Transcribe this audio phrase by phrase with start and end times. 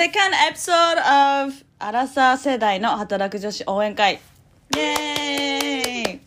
[0.00, 4.14] Second episode of アラサー世代の働く女子応援会。
[4.74, 6.20] イエーイ。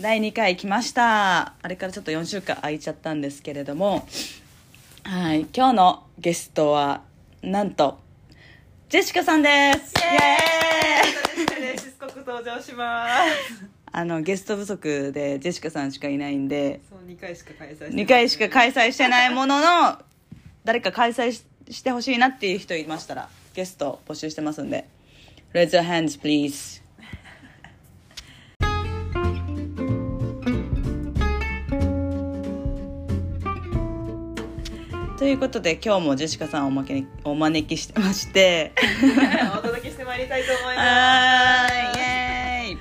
[0.00, 1.54] 第2回来ました。
[1.62, 4.04] あれからちょっと4週間空いちゃったんですけれども。
[5.04, 5.46] はい。
[5.54, 7.02] 今日のゲストは
[7.40, 8.00] なんと
[8.88, 9.94] ジェシカさんです。
[9.96, 10.02] イ
[11.62, 11.78] エーイ。
[11.78, 13.64] しつこく登場します。
[13.92, 17.94] あのゲスト不足でジェシカさんしかいないんでそう2回しか開催してない。
[17.94, 20.02] 2回しか開催してないものの
[20.64, 24.86] 誰か開催ししてほしいなっていう人いましたらゲスト募集してますんで。
[25.52, 26.80] Raise your hands please.
[35.18, 38.72] ということで今日もジェシカさんをおまけにお招きしてまして。
[39.58, 40.78] お届けしてまいりたいと思います。
[40.78, 42.78] はーいイエーイ。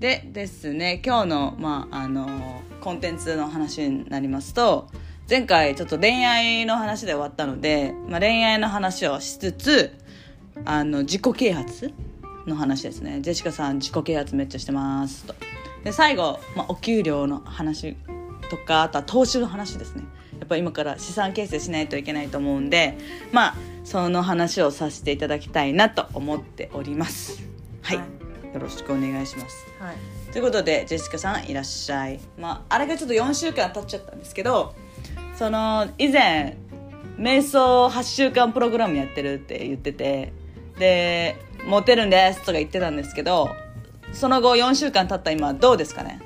[0.00, 4.88] でですね今日の,、まあ、あのコンテンツの話になりますと
[5.28, 9.96] 前回ちょっと恋愛の話で終わったので、まあ、恋愛の話をしつつ
[10.66, 11.94] あの自己啓発
[12.46, 13.20] の話ですね。
[13.22, 15.34] ジェシカさん自己啓発めっちゃしてますと。
[15.82, 17.96] で最後、まあ、お給料の話
[18.50, 20.04] とかあとは投資の話ですね。
[20.38, 22.98] やっぱ今から資産形成しないといけないと思うんで
[23.32, 27.42] まあその話をさせていただきたいなと思っております。
[27.80, 28.04] はい、は
[28.52, 29.66] よろしくお願いします。
[29.80, 29.96] はい。
[30.32, 34.74] ということでジェシカさんいらっしゃい、まあ、あれがちょっと4週間経っちゃったんですけど
[35.36, 36.56] その以前
[37.18, 40.32] 瞑想8週間プログラムやってるって言ってて
[40.78, 43.48] でモテるんですとか言ってたんですけど
[44.12, 46.20] その後4週間経った今どうですかね？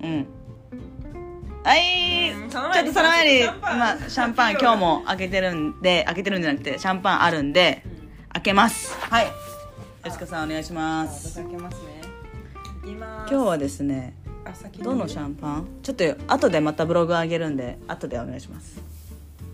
[0.00, 0.02] ね。
[0.02, 0.26] うん。
[1.64, 3.78] はい、うんちょっとその前にシャンパン。
[3.78, 7.82] まあ、シャンパン 今日も開けてるんで開けてるんじゃなくてシャンパンあるんで、
[8.32, 8.96] 開けます。
[9.10, 9.26] はい。
[10.04, 11.40] ジェシカさんお願いします。
[11.40, 11.96] 私開けますね。
[12.94, 14.14] 今日はですね
[14.46, 14.84] あ先に。
[14.84, 15.66] どのシャンパン？
[15.82, 18.80] ちょっと後でまたブログ上げるんで後でお願いします。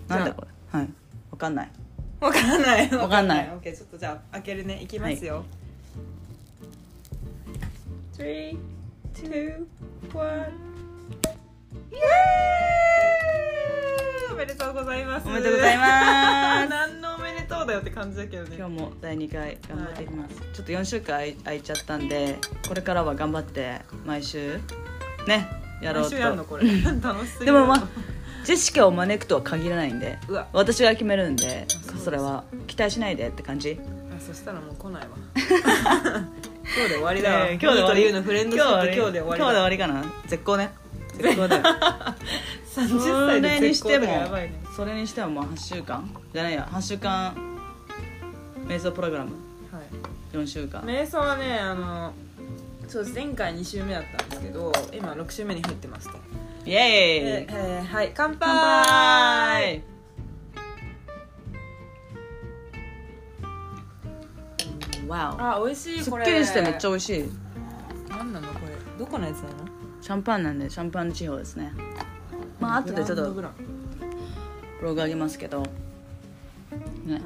[0.08, 0.48] なんだこれ？
[0.78, 0.88] はい。
[1.30, 1.70] わかんない。
[2.20, 2.90] わかんない。
[2.90, 3.50] わかんない。
[3.50, 3.76] オッケー。
[3.76, 4.80] ちょっとじゃあ開けるね。
[4.82, 5.44] いきますよ、
[8.16, 8.58] 3 2
[9.14, 9.62] 1イエー
[11.92, 12.02] イ！
[14.32, 15.28] おめでとうございます。
[15.28, 15.84] おめでとうございま
[16.64, 16.68] す。
[16.70, 18.56] 何のおめでとうだよって感じだけどね。
[18.56, 24.58] 今日も第2回頑張っていきます、ちょっと4週間空いちゃったんでこれからは頑張って毎週
[25.26, 25.48] ね
[25.80, 26.16] やろうと。
[26.16, 26.64] やんのこれ。
[27.02, 27.46] 楽しすぎる。
[27.46, 27.88] でもまあ
[28.44, 30.48] ジェシカを招くとは限らないんでうわ。
[30.52, 31.66] 私が決めるんで
[32.02, 32.44] それは。
[32.66, 33.78] 期待しないでって感じ。
[34.16, 35.08] あそしたらもう来ないわ。
[36.74, 38.08] 今日で終わりだわ、えー今日で終わり。
[38.08, 40.04] 今日で終わり今日で終わりりかな。
[40.26, 40.70] 絶好ね。
[41.18, 41.62] 絶好だよ。
[42.74, 44.06] 30そ歳れで絶好にしても。
[44.06, 46.08] だやばいねそれにしてももう8週間。
[46.32, 46.68] じゃないや。
[46.72, 47.34] 8週間
[48.66, 49.30] 瞑想プログラム。
[49.70, 50.36] はい。
[50.36, 50.80] 4週間。
[50.82, 52.12] 瞑想はねあの
[52.88, 53.14] そうです。
[53.14, 56.18] 前回2週目だったんですけど今6週目に入ってますと。
[56.66, 59.82] イエーイええーはい乾杯！
[65.08, 66.24] わあ美味しおすっいこれ。
[66.24, 67.24] きりしてめっちゃ美味しい。
[68.08, 68.72] 何なのこれ。
[68.98, 69.54] どこのやつなの？
[70.00, 71.72] シャンパンなんでシャンパン地方ですね。
[72.60, 75.62] まあ後でちょっとブログ上げますけど。
[77.04, 77.14] ね。
[77.14, 77.22] はい。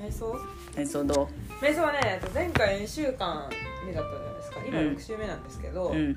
[0.00, 0.38] 瞑想？
[0.74, 1.28] 瞑想ど
[1.60, 3.48] 瞑想はねえっと前回2週間
[3.86, 4.25] 目だったじゃないですか
[4.66, 4.86] 今うん。
[4.94, 6.16] 6週目なんですけど、ううん。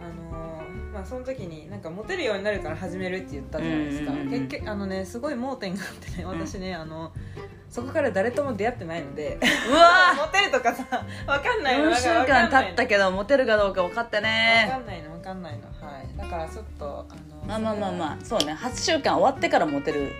[0.00, 7.12] あのーまあその時になんかモテるようになるから始めるって言ったじゃないですか、うんうんうん結局あのねすごい盲点があってね私ね、あの
[7.70, 9.38] そこから誰とも出会ってないので
[9.70, 10.84] うわ モテるとかさ
[11.26, 11.90] わかんないの。
[11.90, 15.66] 4週間経ったけどモテるかどうか分かったわかねんないのわかんないの。
[15.86, 16.16] はい。
[16.18, 18.52] だからちょっとあのまあまあまあまあそうね。
[18.52, 20.12] 8週間終わってからモテる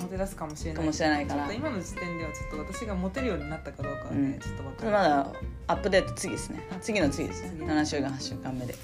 [0.00, 0.80] モテ出すかもしれない。
[0.80, 1.52] かもしれないから。
[1.52, 4.38] 今の時点ではちょっと私がモテるようになったかどうかはね、うん。
[4.38, 4.92] ちょっとわかんない。
[4.92, 5.32] まだ
[5.68, 6.66] アップデート次ですね。
[6.80, 7.42] 次の次です。
[7.42, 8.74] ね次7週間8週間目で。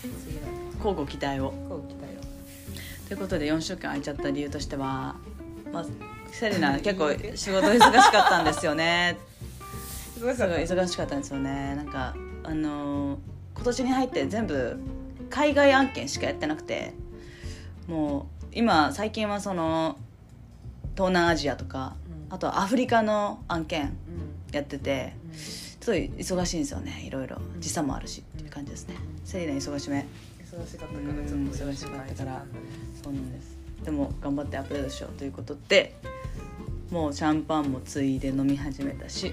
[0.76, 1.50] 交互期待を。
[1.68, 2.20] こう来たよ
[3.08, 5.16] ということで4週間空いちゃった理由としては
[5.72, 5.84] まあ
[6.30, 9.18] セリナ 結構仕事忙しかったんですよね。
[10.14, 11.74] すごい忙しかったんですよね。
[11.74, 12.14] なんか
[12.44, 13.18] あのー
[13.60, 14.80] 今年に入って全部
[15.28, 16.94] 海外案件しかやってなくて
[17.88, 19.98] もう今最近はその
[21.00, 21.96] 東南アジアとか、
[22.28, 22.34] うん。
[22.34, 23.84] あとはアフリカの案件う
[24.52, 24.54] ん。
[24.54, 25.34] やっててうん。
[25.34, 27.38] すごい忙しいんですよねいろいろ。
[27.58, 28.96] 時差もあるしっていう感じですね。
[29.24, 30.06] セリナ忙しめ。
[30.44, 32.44] 忙しかったからちょっとうん忙しかったから。
[33.02, 33.56] そうなんです。
[33.82, 35.96] でも頑張ってアップデートしようということで
[36.90, 39.32] もうシャンパンもついで飲み始めたし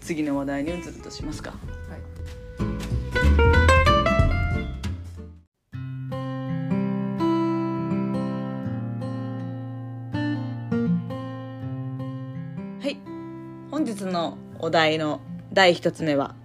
[0.00, 1.54] 次の話題に移るとしますか
[14.64, 15.20] お題の
[15.52, 16.36] 第一つ目は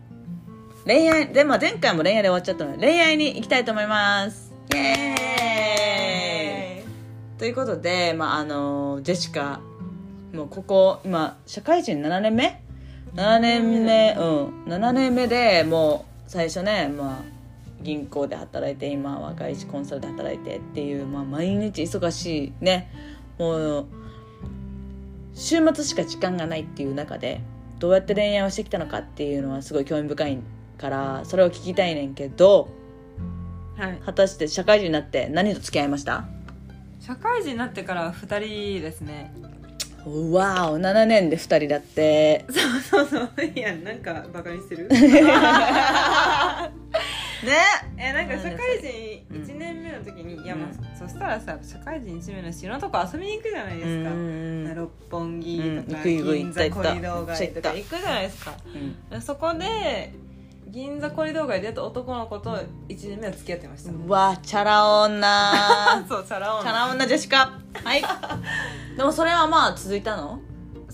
[0.85, 4.55] 恋愛で、まあ、前回も恋愛で終わっちゃったので恋愛に行きたいと思います。
[4.73, 6.87] イエー
[7.35, 7.37] イ。
[7.37, 9.59] ということで、まあ、あのジェシカ
[10.33, 12.59] もうここ今社会人7年目
[13.13, 14.63] ？7年目うん。
[14.65, 17.23] 7年目でもう最初ねまあ
[17.83, 22.89] 銀行で働いて今は外資コンサルで働いてっていう、まあ、毎日忙しいね。
[23.37, 23.85] もう
[25.35, 27.41] 週末しか時間がないっていう中で
[27.79, 30.39] どうやって恋愛をしてきたのかっていうのはすごい興味深い
[30.77, 32.69] からそれを聞きたいねんけど
[33.77, 33.99] はい。
[34.05, 36.25] 果たして社会人になって何と付き合いました？
[36.99, 39.31] 社会人になってから2人ですね。
[40.31, 42.45] わお7年で2人だって。
[42.49, 43.45] そうそうそう。
[43.45, 44.87] いやなんかバカにしてる？
[44.87, 44.97] ね
[47.97, 49.43] えなんか社会人うん。
[49.43, 54.75] 1年目の時に、いやまあうんそしたらさ社会人1年目のしいろんなとこ遊びに行くじゃないですか、うん。
[54.75, 58.53] 六本木とか、銀座コリドー街とか行くじゃないですか。
[59.11, 60.13] でそこで
[60.67, 62.57] 銀座コリドー街で男の子と
[62.89, 65.53] 1年目は付き合ってました、うわチャラ女。
[66.09, 67.59] そうチャラチャラ女ジェシカ。
[67.83, 68.01] はい。
[68.97, 70.39] でもそれはまあ続いたの？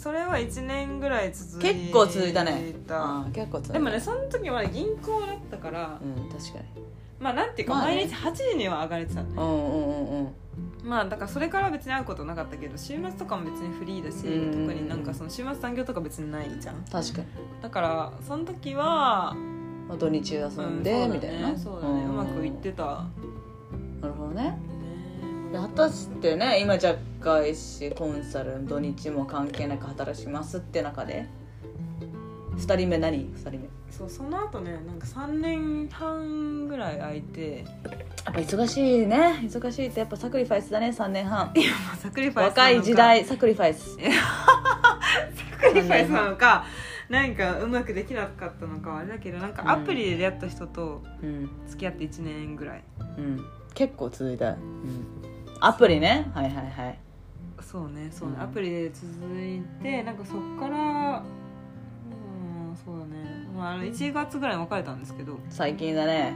[0.03, 1.73] それは1年ぐらい続いた。
[1.73, 2.73] 結構続いたね。
[2.89, 3.73] あ結構続いた。
[3.73, 6.65] でもねその時は銀行だったから、うん確かに。
[7.21, 7.95] まあなんていうか、まあね。
[7.95, 9.35] 毎日8時には上がれてたのね。
[9.37, 10.33] うんうんうんうん。
[10.83, 16.83] まあだからそれから別に会うことなかったけど週末とかも別にフリーだしうん特になんかその週末残業とか別にないじゃん。
[16.91, 17.27] 確かに。
[17.61, 19.33] だからその時は
[19.87, 21.57] まあ土日遊んで、うんみたいな。
[21.57, 22.03] そうだね。
[22.03, 23.05] うまくいってた。
[24.01, 24.59] なるほどね
[25.59, 31.27] 果たしてね今じゃ外資コンサル土日も関係なく働きますって中で
[32.57, 33.69] 2人目何？2人目。
[33.89, 37.65] そうその後ねなんか3年半ぐらい空いて
[38.25, 39.39] やっぱ忙しいね。
[39.43, 41.47] 忙しいってやっぱサクリファイスだね3年半。
[41.47, 41.53] ま
[41.93, 43.97] あサクリファイス若い時代サクリファイス。
[43.97, 46.65] サクリファイスなのか。
[47.09, 52.83] なんかうまくできなかったのかはあれだけどなんかアプリで出会った人とうん、付き合って1年ぐらい。
[53.17, 54.57] うん、結構続いた、うん、
[55.65, 56.29] アプリね。
[56.35, 56.99] はいはいはい。
[57.61, 58.43] そうねそうね、うん。
[58.43, 59.05] アプリで続
[59.41, 65.39] いてなんかそっからうんそうだね、まあ、あの1月ぐらいに別れたんですけど。
[65.49, 66.33] 最近だね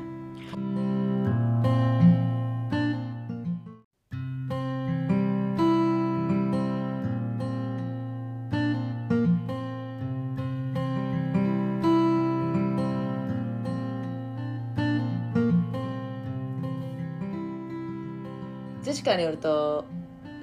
[19.08, 19.86] ジェシカによると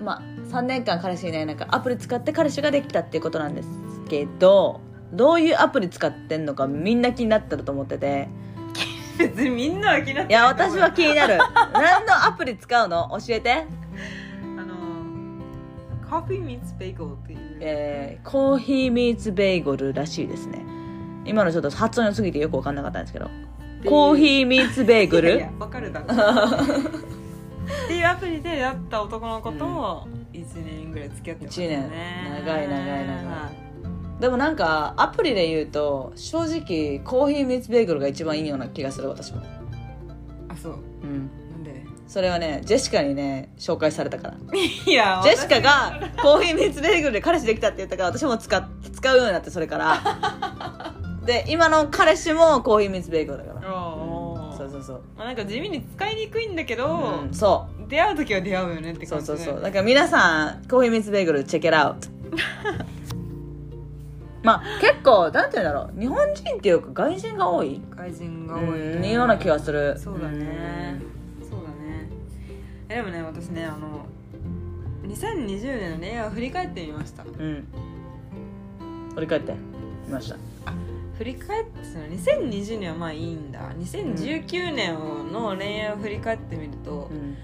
[0.01, 3.69] まあ3年間彼氏いない中アプリ使って彼氏ができたっていうことなんです
[4.09, 4.81] けど
[5.13, 8.29] どういうアプリ使ってんのかみんな気になってると思ってて。
[9.17, 11.39] 別にみんなは気になっていや私は気になる。
[11.73, 13.17] 何のアプリ使うの？
[13.25, 13.65] 教えて。
[14.59, 14.75] あの
[16.11, 20.65] コーヒーミーツベーグルっていう、えーコーヒーミーツベーグルらしいですね。
[21.25, 23.31] 今のちょっと発音良すぎてよく分かんなかったんですけど。
[23.85, 26.07] コーヒーミーツベーグルいやわかるだろ
[27.85, 31.67] っていうアプリで出会った男の子と1年ぐらい付き合ってましたね。
[31.67, 31.91] 一年。
[32.47, 33.51] 長い長い長いは
[34.19, 34.21] い。
[34.21, 39.43] でもなんかアプリで言うと正直コーヒーミーツベーグルが一番いいような気がする私も
[40.49, 40.75] あそう。
[41.03, 41.31] うん。
[41.51, 41.85] なんで？
[42.07, 44.35] それはねジェシカにね紹介されたから。
[44.87, 49.99] いやジェシカがコーヒーミーツベーグルで彼氏できたって言ったから私も使っ使うようになってそれから。
[51.27, 53.67] で今の彼氏もコーヒーミーツベーグルだから
[54.85, 55.19] そうそうそう。
[55.19, 57.89] まあ、なんか地味に使いにくいんだけど、うんそう。
[57.89, 62.09] 出会う時は出会うよねってそう感じでそうそうだから皆さんコーヒーミーツベーグルチェックアウト
[64.43, 66.01] まあ結構なんて言うんだろう。
[66.01, 67.81] 日本人っていうか外人が多い？
[67.97, 69.99] 外人が多い、うんような気がする。
[69.99, 71.01] そうだね。
[71.43, 72.09] そうだね。
[72.89, 74.07] えでもね私ねあの
[75.09, 77.23] 2020年の恋愛を振り返ってみました。
[77.23, 77.65] うん、うん。
[79.15, 79.55] 振り返って
[80.07, 80.37] みました
[81.19, 83.73] 振り返ってその2020年はまあいいんだ。
[83.73, 84.95] 2019年
[85.33, 87.37] の恋愛を振り返ってみると、うん。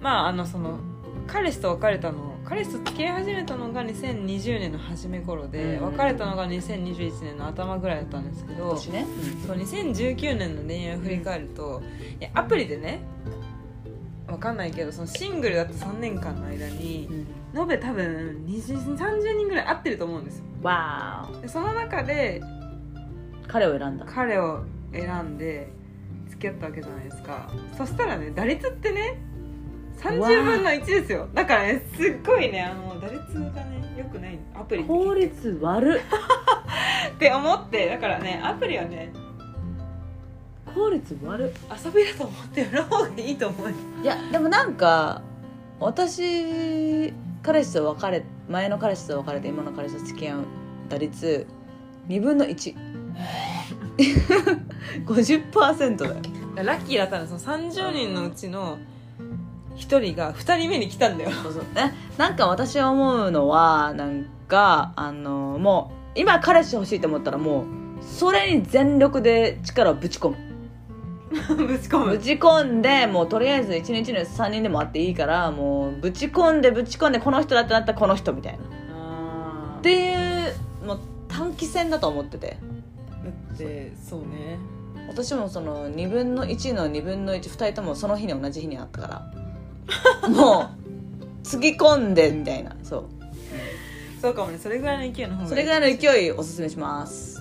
[0.00, 0.80] まああのその
[1.26, 5.96] 彼氏と別れたの彼氏と付き合い始めたのが2020年の初め頃で、うん。
[5.96, 9.06] 別れたのが2021年の頭ぐらいだったんですけど年ね、
[9.46, 11.82] そう2019年の恋愛を振り返ると、
[12.20, 13.02] いやアプリでね
[14.26, 17.26] わかんないけどそのシングルだった3年間の間にうん。
[17.54, 20.44] 延べ多分20 30人ぐらい会ってると思うんですよ。
[20.62, 22.61] わでその中でー
[23.48, 24.06] 彼を選んだ。
[24.06, 25.68] 彼を選んで
[26.28, 27.50] 付き合ったわけじゃないですか。
[27.76, 29.18] そしたらね打率ってね
[29.98, 31.28] 30分の1ですよ。
[31.34, 34.38] だからねすっごいねあの打率がねよくない。
[34.54, 36.00] アプリ効率悪っ。
[37.14, 37.88] って思って。
[37.88, 39.12] だからねアプリはね
[40.74, 41.52] 効率悪っ。
[41.84, 43.70] 遊びだと思ってやる方がいいと思う
[44.02, 45.22] いやでもなんか
[45.80, 50.44] 私彼氏と別れ前の彼氏と別れて今の彼氏と付き合う
[50.88, 51.46] 打率
[52.08, 52.46] 2分の
[55.06, 56.14] 150%だよ。
[56.56, 57.26] ラッキーだったの。
[57.26, 58.78] その30人のうちの
[59.76, 61.30] 1人が2人目に来たんだよ。
[61.30, 61.62] そうそう。
[61.74, 67.64] ねなんか私は思うのはなんかあのもう今彼氏欲しいと思ったらもう
[68.02, 70.36] それに全力で力をぶち込む。
[71.66, 72.06] ぶち込む。
[72.10, 78.58] ぶち込んでもうとりあえず1日に3人でもあっていいからもうぶち込んでぶち込んでこの人だってなったらこの人みたいな。
[78.94, 80.14] あってい
[80.48, 82.58] うもう短期戦だと思ってて。
[82.58, 82.71] だ
[83.54, 84.58] ってそうね。
[85.08, 89.08] 私もその2分の1の2分の12人ともその日に同じ日にあったか
[90.22, 90.28] ら。
[90.28, 90.82] もう
[91.42, 92.76] つぎ込んでみたいな。
[92.82, 93.04] そう。
[94.20, 94.58] そうかもね。
[94.58, 97.40] それぐらいの勢いの方がそれぐらいの勢いおすすめします。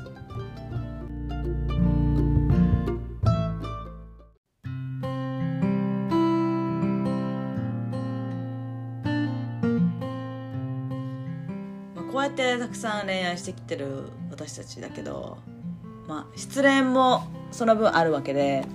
[11.95, 15.37] まあこうやってたくさん恋愛してきてる私たちだけど、
[16.11, 18.65] まあ、失恋もその分あるわけで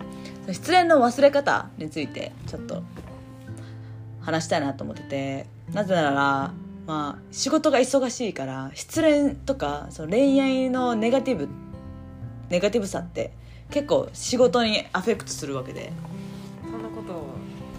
[0.51, 2.83] 失恋の忘れ方についてちょっと
[4.23, 6.13] 話したいなと思っててなぜなら
[6.87, 11.51] まあ仕事が忙しいから失恋とかその恋愛のネガティブ
[12.49, 13.33] ネガティブさって
[13.71, 15.93] 結構仕事にアフェクトするわけで。
[16.63, 17.17] そんなことを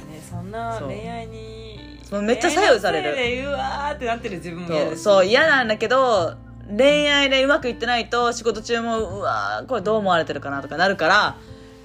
[0.07, 2.21] ねそんな恋愛にそう。
[2.21, 3.49] めっちゃ左右される。
[3.49, 6.35] うわーってなってる自分もそう嫌なんだけど
[6.75, 11.37] 恋愛でうまくいってないと仕事中もうわこれどう思われてるかなとかなるから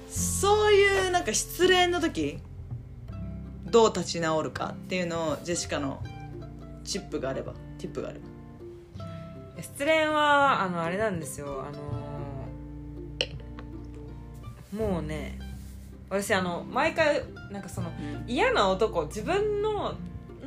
[0.09, 2.39] そういうなんか失恋の時
[3.65, 6.03] どう立ち直るかっていうのをジェシカの
[6.83, 8.33] チップがあればティップがあれば。
[9.61, 11.65] 失恋はあのあれなんですよ。
[11.65, 11.71] あ
[14.77, 15.39] のもうね
[16.09, 17.89] 私あの毎回なんかその
[18.27, 19.95] 嫌な男自分の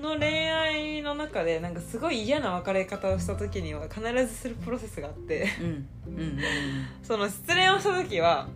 [0.01, 5.49] の恋愛の中でなんかすごい嫌な別れ方をした時には必ずするプロセスがあって
[7.03, 8.49] その失恋をした時は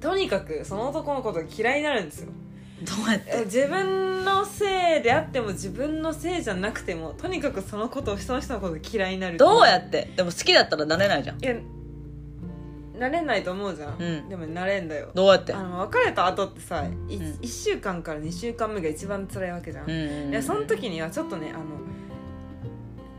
[0.00, 2.30] とにかくその男のことが嫌いになるんですよ。
[2.82, 3.44] どうやって？
[3.44, 9.38] 自分のせいであっても自分のせいじゃなくてもとにかくそのことをその人のことが嫌いになる。
[9.38, 10.10] どうやって？
[10.16, 11.40] でも好きだったらなれないじゃん。
[11.40, 11.54] いや
[13.02, 14.28] なれないと思うじゃん、うん。
[14.28, 15.10] でもなれんだよ。
[15.14, 15.52] どうやって？
[15.52, 16.94] あの別れた後ってさ、いうん。
[17.40, 21.64] 1週間から2週間目が一番辛いわけじゃん、うんうんうんいやその時にはちょっとねあの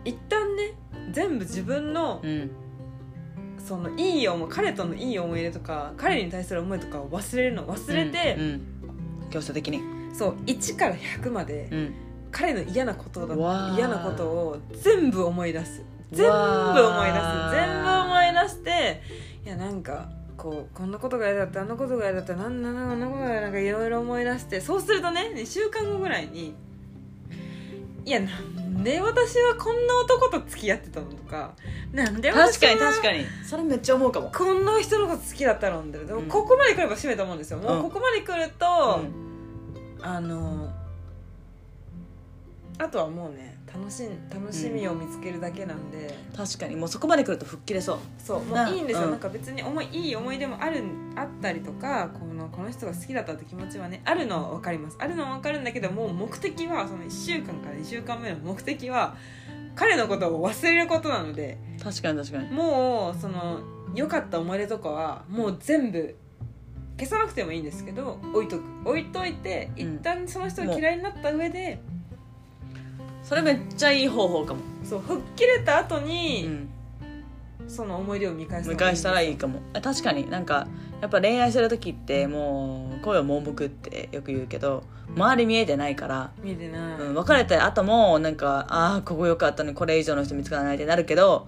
[0.05, 0.73] 一旦ね
[1.11, 2.51] 全部自分のうん。
[3.65, 7.65] そのいい思い彼とのいい思い出とか彼に対する思いとかを忘れるの。
[7.65, 8.45] 忘れて、うんう
[9.27, 9.29] ん。
[9.29, 9.81] 強制的に。
[10.13, 11.93] そう1から100まで、うん。
[12.29, 13.35] 彼の嫌なことだ
[13.77, 15.81] 嫌なことを全部思い出す。
[16.11, 17.25] 全部思い出す。
[17.51, 19.01] 全部思い出して
[19.45, 26.53] いやなんかこうこんなことが嫌だったあんなことが嫌だったなんなんなんあんなことがなんかいろいろ思い出してそうするとね2週間後ぐらいに
[28.05, 31.53] いやなんで私はこんな男と付き合ってたのとか
[31.93, 33.25] なんで私確かはに確かに。
[33.45, 34.31] それめっちゃ思うかも。
[34.31, 36.25] こんな人のこと好きだったのってでもうん。
[36.27, 37.59] ここまで来れば締めたもんですよ。
[37.59, 38.99] もううんここまで来ると、
[39.99, 40.05] うん。
[40.05, 40.73] あの
[42.79, 47.97] あとはもうね楽しん楽しみを見つけるだけなんで、確かにもうそこまで来ると吹っ切れそう。
[48.19, 49.11] そうもなういいんですよ、うん。
[49.11, 50.83] なんか別に思いいい思い出もある
[51.15, 54.97] あったりとかこのこの人が好きだったって気持ちはねあるのは分かります。
[54.99, 59.15] あるのは分かるんだけどもう目的はその1週間から2週間目の目的は
[59.75, 61.57] 彼のことを忘れることなので。
[61.83, 62.51] 確かに確かに。
[62.51, 63.59] もうその
[63.95, 66.15] 良かった思い出とかはもう全部
[66.99, 68.63] 消さなくてもいいんですけど置いとく。
[68.85, 70.01] 置いといて一うん。
[70.01, 71.79] 旦その人が嫌いになった上で、
[73.33, 76.69] それめっちゃいい方法かも、そう吹っ切れた後うに、ん、
[77.67, 79.59] その思い出を見返すの見返したらいいかかも。
[79.73, 80.29] あ確かに。
[80.29, 80.67] なんか
[81.01, 84.83] やっぱ恋愛してる時ってもう恋は盲目ってよく言うけど
[85.15, 91.47] 周り見えてないから、見えてない、うん、別れた後もなんかああここ良かったのにこれ以上の人見つからないってなるけど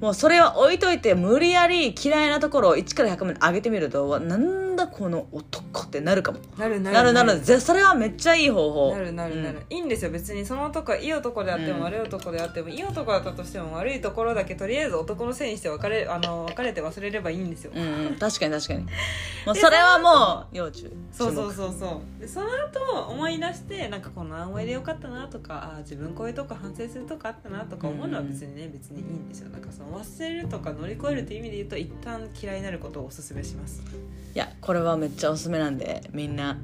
[0.00, 6.38] もうそれは置いといて無理やり嫌いなところを1から100まで上げてみるとわなんだこの男ってなるかも。
[6.58, 8.92] なるなるなるなそれはめっちゃいい方法。
[8.94, 10.10] なるなるなる、いいんですよ。
[10.10, 18.80] 別にその男はいい男であってうんも悪い男であっても、いい男だったとしても悪いところだけとりあえず男のせいにして別れあの別れて忘れればいいんですよ、うん、うん、 確かに確かに。
[19.46, 20.90] もうそれはもう要注意。
[21.10, 22.20] そうそう注そうそう。
[22.20, 29.48] でその後思い出してなんかこの思い出よかったなとかあー自分こういうとこ反省するとこあったなとか思うのは別にね、別にいいんですよ。
[29.48, 33.82] なんかその忘れるとか乗り越えるっていう意味で言うと一旦嫌いになることをおすすめします。
[33.92, 36.58] 目いやこれはめっちゃおすすめなんでみんな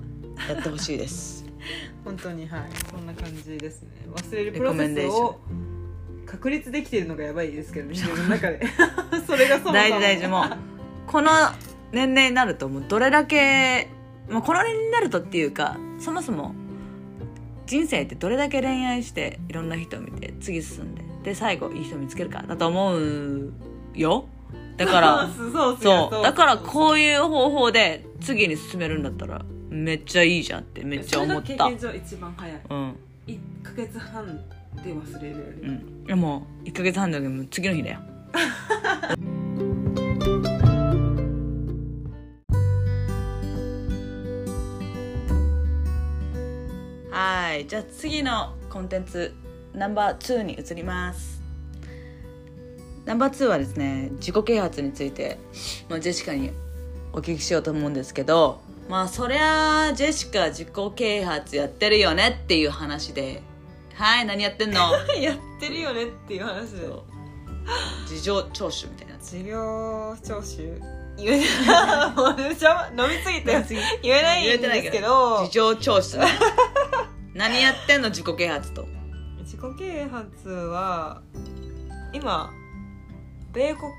[0.49, 1.45] やってほしいです。
[2.05, 2.63] 本当にはい。
[2.91, 3.89] そんな感じですね。
[4.13, 5.41] 忘れるレプロセスを
[6.27, 8.61] 確立できているのがやばいですけどね自分の中で。
[9.27, 10.27] それがそも大事大事。
[10.27, 10.57] もう
[11.07, 11.31] この
[11.93, 13.89] 年齢になるともうどれだけ
[14.31, 16.55] もうこの年齢になるとっていうかそもそも
[17.67, 23.53] 人生ってどれだけ恋愛していろんな人を見て次進んでで最後いい人見つけるかだと思う
[23.95, 24.27] よ。
[24.77, 25.29] だから
[25.81, 31.49] そうだからこういう方法で次に進めるんだったらめっちゃいいじゃんってめっちゃ思った。
[31.49, 32.61] 経験上一番早い。
[32.69, 32.97] うん。
[33.27, 34.43] 1ヶ月半で
[34.93, 36.05] 忘れるより、うん。
[36.05, 38.01] でも1ヶ月半だけど次の日だよ。
[47.11, 47.67] はい。
[47.67, 49.35] じゃあ次のコンテンツ
[49.75, 51.41] ナンバー2に移ります。
[53.05, 55.39] ナンバー2はですね自己啓発について、
[55.89, 56.53] まあ、ジェシカに
[57.13, 63.43] お聞きしようと思うんですけどまあそりゃあジェシカ自己啓発やってるよねっていう話で。
[63.95, 64.79] はい何やってんの？
[65.21, 66.71] やってるよねっていう話。
[66.73, 66.89] で
[68.09, 69.27] 事情聴取みたいなやつ。
[69.31, 70.69] 授業聴取？
[71.19, 71.41] 言え
[72.17, 73.65] もうしゃ飲みすぎて。
[74.03, 75.45] 言えないんですけど。
[75.47, 76.19] 事情聴取。
[76.19, 76.31] ね
[77.35, 78.09] 何やってんの？
[78.11, 78.87] 自己啓発と。
[78.87, 78.92] 自
[79.63, 81.23] 己啓発は
[82.13, 82.51] 今
[83.53, 83.93] 米国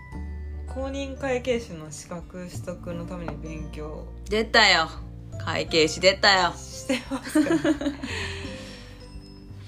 [0.67, 4.05] 公認会計士の資格取得のために勉強。
[4.29, 4.89] 出たよ。
[5.45, 6.51] 会計士出たよ。
[6.57, 7.55] してますか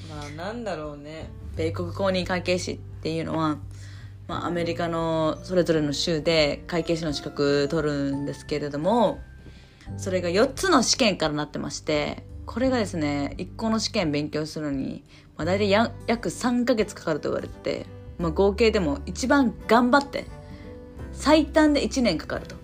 [0.10, 1.30] まあなんだろうね。
[1.56, 3.58] 米国公認会計士っていうのは、
[4.28, 9.22] まあ、アメリカのそれぞれの州で会計士の資格取るんですけれども
[9.98, 15.04] それが4つの試験からなってましてこれがですね1個の試験勉強するのに、
[15.38, 17.86] まあ、大体や約3ヶ月かかると言われてて、
[18.18, 20.26] まあ、合計でも一番頑張って
[21.12, 22.56] 最短で1年かかると。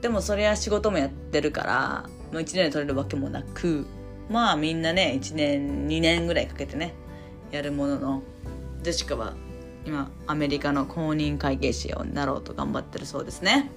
[0.00, 1.72] でもそれは仕事もやってるから、
[2.32, 3.86] まあ、1年で取れるわけもなく
[4.28, 6.94] まあみんなね1年2年ぐらいかけてね
[7.52, 8.22] やるものの
[8.82, 9.34] ジェシカは
[9.84, 13.70] 今アメリカの公認会計士をなろうと頑張ってるそうですね。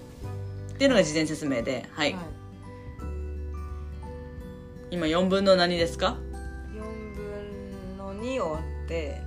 [0.73, 2.23] っていうのが事前説明ではい、はい。
[4.91, 6.34] 今4分の何ですか？4分の
[8.25, 9.21] 2を割って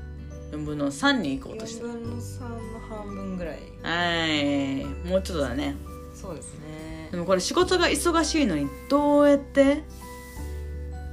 [0.53, 3.59] ？4分の3に行こうとし4て分の3の半分ぐらい。
[3.83, 4.85] はい。
[5.09, 5.77] もうちょっとだね。
[6.15, 7.09] そうですね。
[7.13, 9.83] でもこれ仕事が忙しいのにどうやって？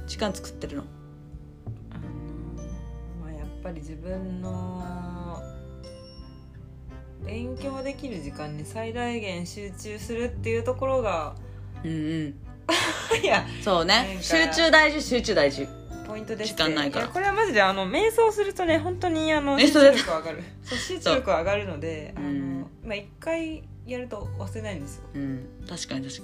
[0.06, 0.84] 時間作ってるの？
[1.90, 2.02] あの
[3.22, 5.42] まあやっぱり自分の
[7.24, 11.34] 勉強できる時間に最大限集中するっていうところが
[11.84, 12.34] うんうん。
[13.22, 14.18] いやそうね。
[14.20, 15.68] 集中大事集中大事
[16.06, 17.06] ポイントです時間ないから。
[17.06, 20.42] やこれはマジであの瞑想するとね本当にあの集中力上がる。
[20.62, 22.60] そう集中力上がるのであうん。
[22.60, 25.02] のまあ一回やると忘れないんですよ。
[25.14, 25.46] うん。
[25.68, 26.22] 確かに確か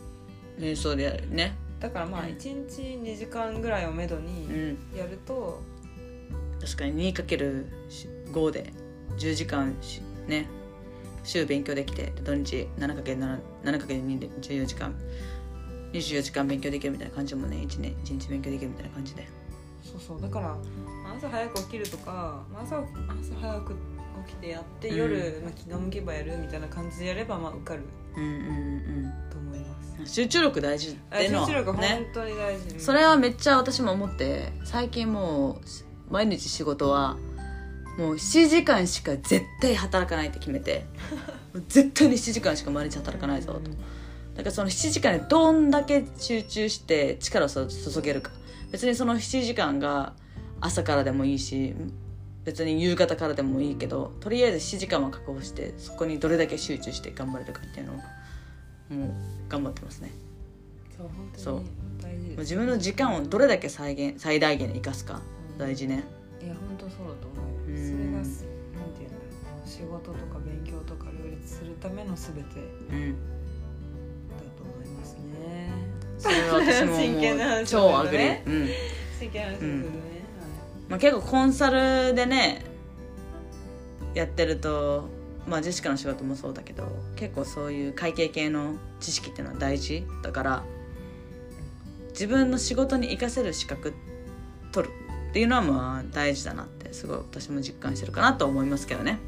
[0.59, 0.67] に。
[0.67, 1.55] 瞑想でやるね。
[1.81, 2.29] だからまあうん。
[2.29, 4.79] 1日2時間ぐらいをめどうにん。
[4.97, 5.61] やると、
[6.61, 8.73] 確かに 2×5 で
[9.19, 10.47] 10時間しね。
[11.25, 14.95] 週勉強できて土日 7×7×2 で14時間。
[15.93, 19.27] 24時間勉強できるみたいな感じもね1年1日勉強できるみたいな感じで
[19.83, 20.21] そうそう。
[20.21, 20.57] だから
[21.17, 22.87] 朝早く起きるとかまあ朝朝
[23.41, 23.75] 早く
[24.27, 24.97] 起きてやって、うん。
[24.97, 27.83] 夜、まあ、気が向けばやるみたいな感じでやればまあ受かる
[28.17, 29.97] うんうんと思います。
[29.99, 35.61] うん集中力大事っあていうの集中力本はね当に大事、それはめっちゃ私も思って最近も
[36.11, 37.17] う毎日仕事は
[37.99, 40.87] もう7時間しか絶対働かないって決めて
[41.69, 43.71] 絶対に7時間しか毎日働かないぞと。
[44.35, 47.67] だからその7時間でどんだけ集中して力を注
[48.03, 48.31] げるか
[48.73, 50.15] 別にその7時間が
[50.61, 51.75] 朝からでもいいし
[52.45, 59.15] 別に夕方からでもいいけどとりあえず7時間は確保してそこにどれだけ集中して頑張れるかっていうのをもう
[59.49, 60.11] 頑張ってますね。
[60.99, 61.63] そう本
[62.01, 65.21] 当に大事自分の時間をどれだけ再現最大限に生かすか
[65.59, 66.05] 大事ね。
[66.43, 67.91] いや本当そうだと思うようん。
[67.91, 69.69] それがすなんていうんだろう。
[69.69, 72.41] 仕事とか勉強とか両立するための全て
[72.91, 73.17] だうん
[76.23, 78.69] それは私も真剣なもう話超アグリうん。
[79.19, 79.85] 真剣な話ですよね、
[80.89, 82.65] まあ、結構コンサルでね
[84.15, 85.09] やってると
[85.49, 86.85] まあジェシカの仕事もそうだけど
[87.17, 90.65] 結構そういう会計系の知識っていうのは大事だから
[92.11, 93.95] 自分の仕事に活かせる資格
[94.71, 94.93] 取る
[95.31, 99.19] っていうのはまあ大事だなってすごい私も実感してるかなと思いますけどね。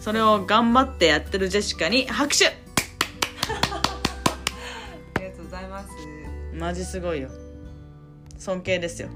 [0.00, 2.56] それを頑張ってやってるジェシカに拍手
[6.58, 7.28] マジすごいよ。
[8.36, 9.08] 尊敬ですよ。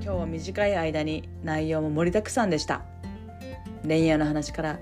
[0.00, 2.82] 今日は短い間に内容も盛りだくさんでした。
[3.82, 4.78] 恋愛の話から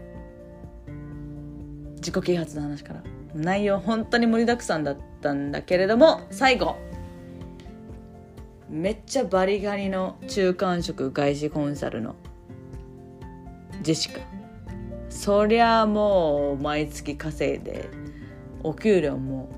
[1.97, 3.03] 自己啓発の話から
[3.35, 6.77] 内容本当に盛りだくさんだったんだけれども最後
[8.69, 12.17] めっちゃバリガリの中間職外資コンサルの
[13.89, 14.21] ジェシカ。
[15.09, 17.89] そりゃもう毎月稼いで
[18.63, 19.49] お給料も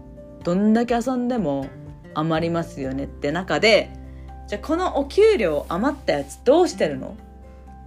[0.45, 1.67] どんだけ遊んでも
[2.15, 3.91] 余りますよねって中で
[4.47, 7.17] じゃあこのお給料余ったやつどうしてるの？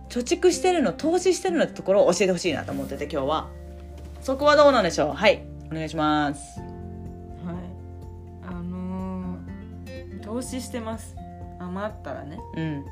[0.10, 0.92] 貯蓄してるの？
[0.92, 3.50] 投資してるのってところを教えてほしいなと思ってて今日は。
[4.20, 5.14] そこはどうなんでしょう？
[5.14, 6.60] はいおお願いします。
[6.60, 6.70] はい。
[8.46, 11.16] あのー投資してます。
[11.60, 12.38] 余ったらね。
[12.58, 12.86] うん。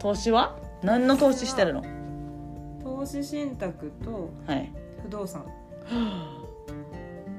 [0.00, 0.58] 投資は？
[0.82, 1.84] 何の投資してるの？
[2.86, 4.72] 投資信託とはい。
[5.02, 5.44] 不動産。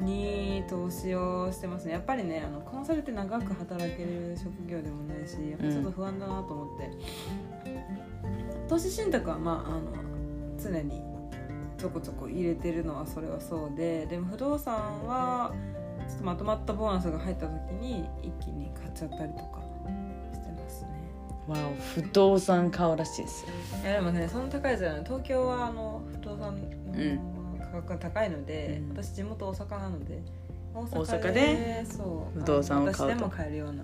[0.02, 1.94] に投資をしてますね。
[1.94, 6.92] やっぱりねあのコンサルって長く働ける職業でもないしやっぱちょっと不安だなと思って、
[8.70, 9.82] 投資信託はまああの
[10.62, 11.02] 常に
[11.78, 14.76] ちょこちょこ入れてるのはそれはそうででも不動産
[15.08, 15.54] は
[16.08, 19.57] ちょっとまとまったボーナスが入った時に一気に買っちゃったりとか
[21.48, 23.50] わお不動産買うらしいですよ。
[23.84, 26.58] いやでもねそんな高いじゃない東京はあの不動産
[26.94, 28.98] うんの価格が高いので、うん。
[28.98, 30.22] 私地元大阪なので
[30.74, 33.04] 大大阪でそう不動産を買うと。
[33.04, 33.84] 私でも買えるような。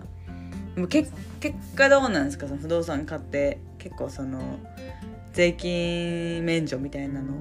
[0.76, 1.08] でもけ
[1.40, 2.48] 結果どうなんですか？
[2.48, 4.40] その不動産買って結構その
[5.32, 7.34] 税金免除みたいなの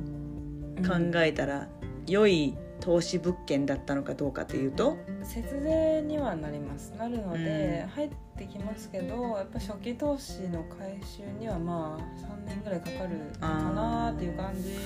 [0.82, 1.68] 考えたら、
[2.06, 4.98] 良い投資物件だったのかどうかというと。
[5.22, 6.92] 節税にはなります。
[6.98, 7.88] なるので、うん。
[7.90, 14.76] 入ってきますけどやっぱ初期投資の回収にはまあ3年ぐらいかかるかなっていう感じ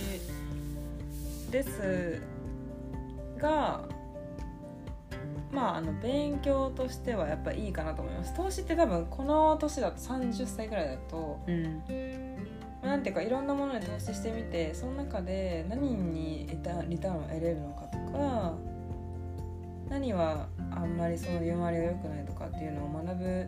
[1.51, 2.21] です
[3.39, 3.85] が
[5.51, 8.35] まああの勉強としてはやっぱいいかなと思います。
[8.35, 11.83] 投資って多分この年だと30歳ぐらいだとうん。
[12.83, 17.86] まあなんていうかいろんなものに投資してみてその中で何にリタリターンを得れるのかと
[18.17, 18.55] か
[19.89, 23.47] 何はあんまりその利回りが良くないとかっていうのを学ぶ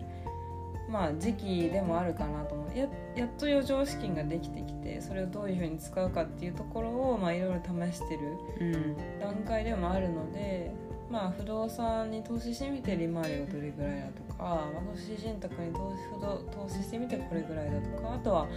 [0.88, 2.78] まあ時期でもあるかなと思う。
[2.78, 8.96] ややっと余剰資金ができてきてそれをどういうふうに使うかっていうところをまあいろいろ試してるうん。
[9.20, 10.72] 段階でもあるので
[11.10, 18.48] まあ不動産に投資してみて利回りがどれぐらいだとか、まあ、投資信託に投資不動投資してみてこれぐらいだとかあとは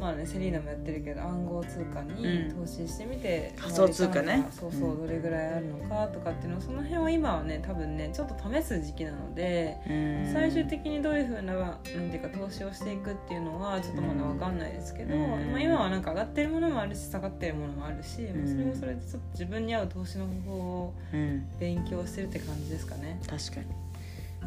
[0.00, 2.54] まあねセリーナもやってるけど暗号通貨にうん。
[2.60, 4.46] 投資してみて、仮想通貨ね。
[4.50, 5.06] そうそううん。
[5.06, 9.76] どれぐらいあるのかとかっていうのをその辺は今はね多分ねちょっと試す時期なので。
[9.88, 10.32] うん。
[10.32, 15.52] 最終的にどういうふうななんていうか投資をしていくっていうのはちょっとまだ分かんないですけど、うん。
[15.52, 21.46] まあ、今はなんか上がってるものもあるし下がってるものもあるし、まあうんそれもそれでちょっと自分に合う投資の方法をうん。
[21.58, 23.20] 勉強してるって感じですかね。
[23.28, 23.66] 確かに。
[23.66, 23.83] まあ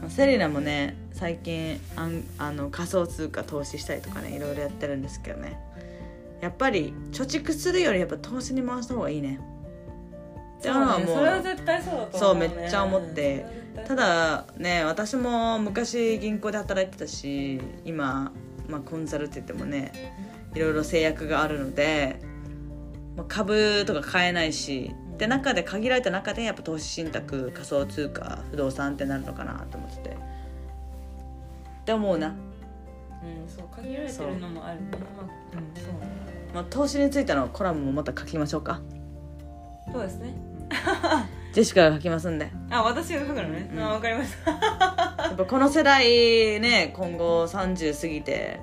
[0.10, 5.60] セリナもね最近あんあの仮想通貨投資したりとかねいろいろやってるんですけどね。
[6.42, 9.40] やっぱり貯蓄するよりやっぱ投資に回した方がいいね。
[10.60, 13.68] っていうのはそうそれは絶対そうだと思う、ね、そうめっちゃ思って。
[13.88, 18.32] ただね私も昔銀行で働いてたし今、
[18.68, 19.92] まあ、コンサルって言ってもね
[20.56, 22.20] いろいろ制約があるので、
[23.16, 30.10] まあ、株とか買えないしで中で限られた中でやっぱ投資信託仮想通貨不動産ってなるのかなと思ってて。
[30.10, 32.36] って思うな、うん
[33.48, 34.88] そう限られてるのもあるね。
[34.92, 36.28] まあうんそうね。
[36.54, 38.82] まあ、投資についてのコラムもまた書きましょうか。
[39.92, 40.34] そうですね。
[41.54, 42.52] ジェシカが書きますんで。
[42.70, 43.84] あ私が書くのね、うん。
[43.84, 44.52] あ分かりました、
[45.24, 48.60] やっぱこの世代ね今後30過ぎて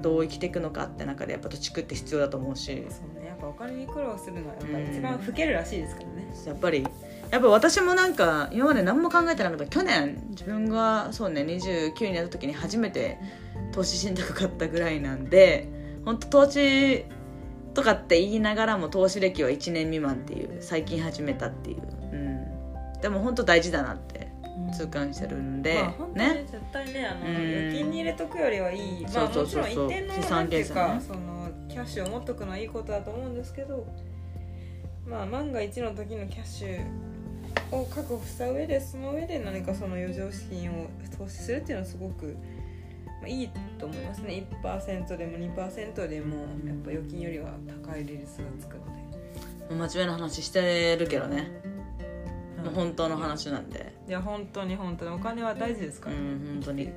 [0.00, 2.86] どう生きていくのかって中でやっぱ貯蓄って必要だと思うし。
[2.88, 6.86] そうねぱお金に苦労するのはやっぱりうん一番老けるらしいですからね、やっぱり
[7.30, 9.66] やっぱ私もなんか今まで何も考えてなかった。
[9.66, 13.18] 去年自分がそうね29になった時に初めて
[13.72, 15.68] 投資信託買ったぐらいなんで
[16.04, 17.04] 本当投資
[17.74, 24.30] とかって言いながらも投資歴は1年未満っていう最近始めたっていう、うん、でも本当大事だなって
[24.72, 26.44] 痛感してるんで、まあね。
[26.46, 27.36] 絶対ねあのうん。
[27.36, 29.02] 預金に入れとくよりはいい。
[29.02, 31.31] まあそうそうもちろそうん一定の資産なんてその
[31.72, 33.86] キャッシュを持っとくのはいいことだと思うんですけど
[35.06, 37.12] まあ万が一の時のキャッシュ
[37.74, 42.36] を確保した上でその上で何かその余剰資金を投資するっていうのはすごく、
[43.20, 44.46] まあ、いいと思いますね。
[44.62, 47.52] 1%でも2%でもやっぱ預金よりは
[47.84, 48.84] 高い利率がつくの
[49.68, 51.62] で、真面目な話してるけどね、
[52.62, 53.94] もう本当のい話なんで。
[54.08, 56.16] や本当に本当にお金は大事ですから。
[56.16, 56.92] ね、うん本当に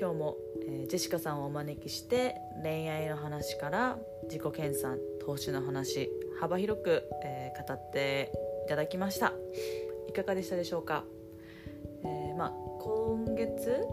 [0.00, 8.32] 今日も、えージェシカさんをお招きして恋愛の話から自己研鑽投資の話幅広く、えー語って
[8.66, 9.32] いただきました。
[10.08, 11.04] いかがでしたでしょうか、
[12.04, 13.86] えーま今月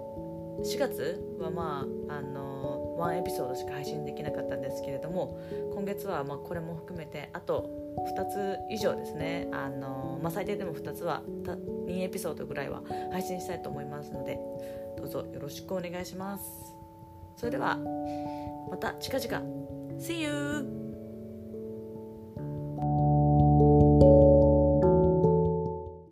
[0.64, 5.40] 4月はまああのワンエピソードしか配信できなかったんですけれども
[5.74, 7.70] 今月はまこれも含めてあと
[8.16, 9.48] 2つ以上ですね。
[9.52, 11.24] あの、まあ、最低でも2つは
[11.88, 14.40] 2エピソードぐらいは配信したいと思いますので
[14.98, 16.76] どうぞよろしくお願いします
[17.36, 17.78] それでは
[18.70, 19.62] また近々
[20.00, 20.81] See you!